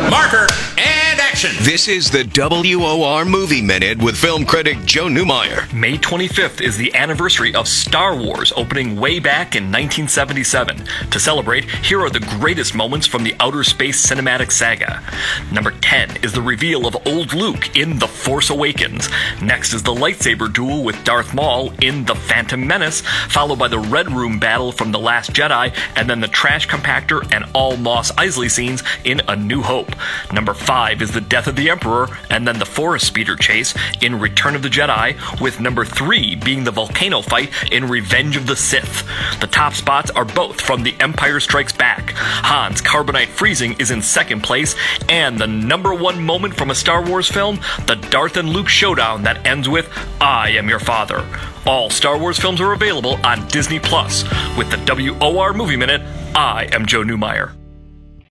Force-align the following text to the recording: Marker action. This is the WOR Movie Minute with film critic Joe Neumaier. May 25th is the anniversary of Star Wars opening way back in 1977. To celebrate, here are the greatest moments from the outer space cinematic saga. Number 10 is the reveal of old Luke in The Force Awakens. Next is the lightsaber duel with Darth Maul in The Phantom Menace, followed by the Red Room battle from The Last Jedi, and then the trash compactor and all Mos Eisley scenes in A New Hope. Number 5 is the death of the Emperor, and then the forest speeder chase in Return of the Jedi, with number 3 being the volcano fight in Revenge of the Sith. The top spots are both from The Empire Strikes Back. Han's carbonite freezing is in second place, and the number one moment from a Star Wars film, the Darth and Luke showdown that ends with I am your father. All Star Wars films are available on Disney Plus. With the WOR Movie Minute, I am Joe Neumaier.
Marker 0.00 0.46
action. 1.36 1.64
This 1.64 1.86
is 1.86 2.10
the 2.10 2.24
WOR 2.24 3.26
Movie 3.26 3.60
Minute 3.60 3.98
with 3.98 4.16
film 4.16 4.46
critic 4.46 4.78
Joe 4.86 5.06
Neumaier. 5.06 5.70
May 5.70 5.98
25th 5.98 6.62
is 6.62 6.78
the 6.78 6.94
anniversary 6.94 7.54
of 7.54 7.68
Star 7.68 8.16
Wars 8.16 8.54
opening 8.56 8.98
way 8.98 9.18
back 9.18 9.54
in 9.54 9.64
1977. 9.64 10.86
To 11.10 11.20
celebrate, 11.20 11.64
here 11.84 12.00
are 12.00 12.08
the 12.08 12.26
greatest 12.38 12.74
moments 12.74 13.06
from 13.06 13.22
the 13.22 13.34
outer 13.38 13.64
space 13.64 14.04
cinematic 14.04 14.50
saga. 14.50 15.02
Number 15.52 15.72
10 15.72 16.24
is 16.24 16.32
the 16.32 16.40
reveal 16.40 16.86
of 16.86 16.96
old 17.06 17.34
Luke 17.34 17.76
in 17.76 17.98
The 17.98 18.08
Force 18.08 18.48
Awakens. 18.48 19.10
Next 19.42 19.74
is 19.74 19.82
the 19.82 19.94
lightsaber 19.94 20.50
duel 20.50 20.84
with 20.84 21.04
Darth 21.04 21.34
Maul 21.34 21.70
in 21.82 22.06
The 22.06 22.14
Phantom 22.14 22.66
Menace, 22.66 23.02
followed 23.28 23.58
by 23.58 23.68
the 23.68 23.78
Red 23.78 24.10
Room 24.10 24.38
battle 24.38 24.72
from 24.72 24.90
The 24.90 24.98
Last 24.98 25.34
Jedi, 25.34 25.76
and 25.96 26.08
then 26.08 26.20
the 26.20 26.28
trash 26.28 26.66
compactor 26.66 27.30
and 27.30 27.44
all 27.52 27.76
Mos 27.76 28.10
Eisley 28.12 28.50
scenes 28.50 28.82
in 29.04 29.20
A 29.28 29.36
New 29.36 29.60
Hope. 29.60 29.94
Number 30.32 30.54
5 30.54 31.02
is 31.02 31.10
the 31.10 31.25
death 31.28 31.46
of 31.46 31.56
the 31.56 31.70
Emperor, 31.70 32.08
and 32.30 32.46
then 32.46 32.58
the 32.58 32.66
forest 32.66 33.06
speeder 33.06 33.36
chase 33.36 33.74
in 34.00 34.18
Return 34.18 34.54
of 34.54 34.62
the 34.62 34.68
Jedi, 34.68 35.40
with 35.40 35.60
number 35.60 35.84
3 35.84 36.36
being 36.36 36.64
the 36.64 36.70
volcano 36.70 37.22
fight 37.22 37.50
in 37.72 37.88
Revenge 37.88 38.36
of 38.36 38.46
the 38.46 38.56
Sith. 38.56 39.06
The 39.40 39.46
top 39.46 39.74
spots 39.74 40.10
are 40.10 40.24
both 40.24 40.60
from 40.60 40.82
The 40.82 40.94
Empire 41.00 41.40
Strikes 41.40 41.72
Back. 41.72 42.10
Han's 42.16 42.82
carbonite 42.82 43.28
freezing 43.28 43.74
is 43.78 43.90
in 43.90 44.02
second 44.02 44.42
place, 44.42 44.74
and 45.08 45.38
the 45.38 45.46
number 45.46 45.94
one 45.94 46.22
moment 46.22 46.54
from 46.54 46.70
a 46.70 46.74
Star 46.74 47.04
Wars 47.04 47.28
film, 47.28 47.60
the 47.86 47.96
Darth 48.10 48.36
and 48.36 48.50
Luke 48.50 48.68
showdown 48.68 49.22
that 49.24 49.46
ends 49.46 49.68
with 49.68 49.88
I 50.20 50.50
am 50.50 50.68
your 50.68 50.80
father. 50.80 51.26
All 51.66 51.90
Star 51.90 52.18
Wars 52.18 52.38
films 52.38 52.60
are 52.60 52.72
available 52.72 53.18
on 53.24 53.46
Disney 53.48 53.80
Plus. 53.80 54.24
With 54.56 54.70
the 54.70 55.14
WOR 55.20 55.52
Movie 55.52 55.76
Minute, 55.76 56.02
I 56.34 56.68
am 56.72 56.86
Joe 56.86 57.02
Neumaier. 57.02 57.65